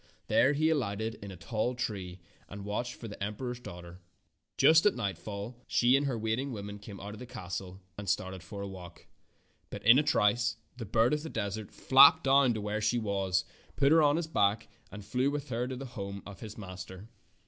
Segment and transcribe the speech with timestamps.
[0.25, 2.17] There he alighted in a tall tree
[2.49, 4.01] and watched for the emperor's daughter.
[4.57, 8.41] Just at nightfall she and her waiting woman came out of the castle and started
[8.41, 9.05] for a walk.
[9.69, 12.55] But 95 Fairy Tale Foxes in a trice the bird of the desert flapped down
[12.55, 13.45] to where she was,
[13.75, 17.07] put her on his back, and flew with her to the home of his master.